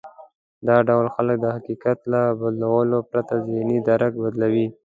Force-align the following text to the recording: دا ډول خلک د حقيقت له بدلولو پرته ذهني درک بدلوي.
دا 0.67 0.77
ډول 0.87 1.07
خلک 1.15 1.37
د 1.41 1.45
حقيقت 1.55 1.99
له 2.11 2.21
بدلولو 2.39 2.99
پرته 3.11 3.33
ذهني 3.45 3.77
درک 3.89 4.13
بدلوي. 4.23 4.67